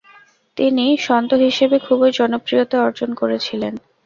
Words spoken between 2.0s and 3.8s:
জনপ্রিয়তা অর্জন করেছিলেন।